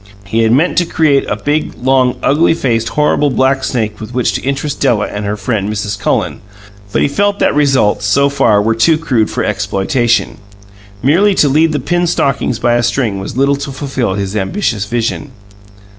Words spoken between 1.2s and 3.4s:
a big, long, ugly faced horrible